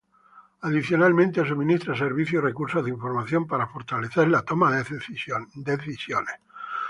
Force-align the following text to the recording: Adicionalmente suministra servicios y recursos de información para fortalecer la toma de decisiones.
Adicionalmente 0.61 1.45
suministra 1.45 1.95
servicios 1.95 2.41
y 2.41 2.45
recursos 2.47 2.83
de 2.83 2.89
información 2.89 3.45
para 3.45 3.67
fortalecer 3.67 4.27
la 4.29 4.41
toma 4.41 4.71
de 4.71 4.83
decisiones. 4.83 6.33